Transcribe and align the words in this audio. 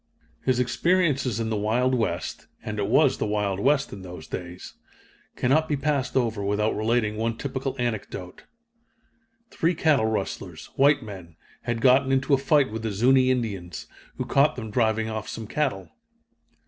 His 0.43 0.59
experiences 0.59 1.39
in 1.39 1.51
the 1.51 1.55
Wild 1.55 1.93
West 1.93 2.47
(and 2.63 2.79
it 2.79 2.87
was 2.87 3.19
the 3.19 3.27
Wild 3.27 3.59
West 3.59 3.93
in 3.93 4.01
those 4.01 4.25
days) 4.25 4.73
cannot 5.35 5.69
be 5.69 5.77
passed 5.77 6.17
over 6.17 6.43
without 6.43 6.75
relating 6.75 7.17
one 7.17 7.37
typical 7.37 7.75
anecdote. 7.77 8.45
Three 9.51 9.75
cattle 9.75 10.07
rustlers, 10.07 10.71
white 10.75 11.03
men, 11.03 11.35
had 11.65 11.81
gotten 11.81 12.11
into 12.11 12.33
a 12.33 12.39
fight 12.39 12.71
with 12.71 12.81
the 12.81 12.91
Zuni 12.91 13.29
Indians, 13.29 13.85
who 14.17 14.25
caught 14.25 14.55
them 14.55 14.71
driving 14.71 15.07
off 15.07 15.29
some 15.29 15.45
cattle. 15.45 15.91